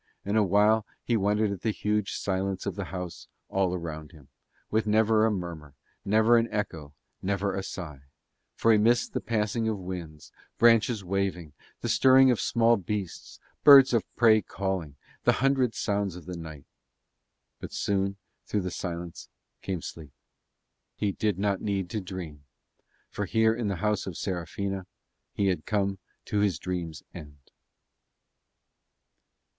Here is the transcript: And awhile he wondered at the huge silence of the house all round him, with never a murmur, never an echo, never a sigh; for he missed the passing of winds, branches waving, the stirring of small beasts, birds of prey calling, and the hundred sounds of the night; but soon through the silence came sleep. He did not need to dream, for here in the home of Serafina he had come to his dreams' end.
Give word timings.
And 0.25 0.35
awhile 0.35 0.83
he 1.03 1.15
wondered 1.15 1.51
at 1.51 1.61
the 1.61 1.69
huge 1.69 2.13
silence 2.13 2.65
of 2.65 2.73
the 2.75 2.85
house 2.85 3.27
all 3.49 3.77
round 3.77 4.13
him, 4.13 4.29
with 4.71 4.87
never 4.87 5.27
a 5.27 5.31
murmur, 5.31 5.75
never 6.03 6.39
an 6.39 6.47
echo, 6.51 6.95
never 7.21 7.53
a 7.53 7.61
sigh; 7.61 8.01
for 8.55 8.71
he 8.71 8.79
missed 8.79 9.13
the 9.13 9.21
passing 9.21 9.67
of 9.69 9.77
winds, 9.77 10.31
branches 10.57 11.03
waving, 11.03 11.53
the 11.81 11.87
stirring 11.87 12.31
of 12.31 12.41
small 12.41 12.77
beasts, 12.77 13.39
birds 13.63 13.93
of 13.93 14.01
prey 14.15 14.41
calling, 14.41 14.95
and 14.95 15.25
the 15.25 15.31
hundred 15.33 15.75
sounds 15.75 16.15
of 16.15 16.25
the 16.25 16.35
night; 16.35 16.65
but 17.59 17.71
soon 17.71 18.17
through 18.47 18.61
the 18.61 18.71
silence 18.71 19.29
came 19.61 19.83
sleep. 19.83 20.13
He 20.95 21.11
did 21.11 21.37
not 21.37 21.61
need 21.61 21.91
to 21.91 22.01
dream, 22.01 22.45
for 23.11 23.25
here 23.25 23.53
in 23.53 23.67
the 23.67 23.75
home 23.75 23.97
of 24.07 24.17
Serafina 24.17 24.87
he 25.31 25.45
had 25.45 25.67
come 25.67 25.99
to 26.25 26.39
his 26.39 26.57
dreams' 26.57 27.03
end. 27.13 27.37